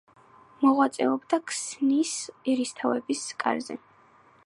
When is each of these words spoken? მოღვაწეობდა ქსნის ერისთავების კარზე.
მოღვაწეობდა 0.63 1.39
ქსნის 1.51 2.17
ერისთავების 2.55 3.25
კარზე. 3.45 3.79